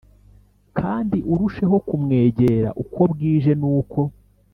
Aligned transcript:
kandi 0.77 1.17
urusheho 1.31 1.75
kumwegera 1.87 2.69
uko 2.83 3.01
bwije 3.11 3.51
n 3.61 3.63
uko 3.77 3.99